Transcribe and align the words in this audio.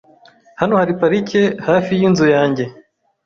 Hano 0.59 0.73
hari 0.81 0.93
parike 0.99 1.41
hafi 1.67 1.91
yinzu 1.99 2.25
yanjye. 2.35 2.63